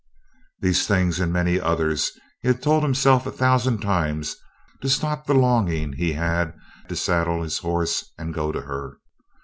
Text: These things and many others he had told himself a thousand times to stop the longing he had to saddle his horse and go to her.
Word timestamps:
These 0.61 0.87
things 0.87 1.19
and 1.19 1.31
many 1.31 1.59
others 1.59 2.13
he 2.41 2.47
had 2.47 2.63
told 2.63 2.81
himself 2.81 3.27
a 3.27 3.31
thousand 3.31 3.83
times 3.83 4.35
to 4.81 4.89
stop 4.89 5.27
the 5.27 5.35
longing 5.35 5.93
he 5.93 6.13
had 6.13 6.55
to 6.89 6.95
saddle 6.95 7.43
his 7.43 7.59
horse 7.59 8.11
and 8.17 8.33
go 8.33 8.51
to 8.51 8.61
her. 8.61 8.97